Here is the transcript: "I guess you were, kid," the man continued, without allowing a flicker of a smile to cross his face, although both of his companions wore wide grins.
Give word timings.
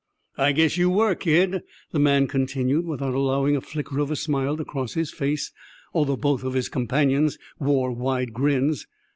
"I 0.35 0.51
guess 0.51 0.77
you 0.77 0.89
were, 0.89 1.13
kid," 1.13 1.61
the 1.91 1.99
man 1.99 2.25
continued, 2.25 2.87
without 2.87 3.13
allowing 3.13 3.55
a 3.55 3.61
flicker 3.61 3.99
of 3.99 4.09
a 4.09 4.15
smile 4.15 4.57
to 4.57 4.65
cross 4.65 4.95
his 4.95 5.11
face, 5.11 5.51
although 5.93 6.17
both 6.17 6.43
of 6.43 6.55
his 6.55 6.69
companions 6.69 7.37
wore 7.59 7.91
wide 7.91 8.33
grins. 8.33 8.87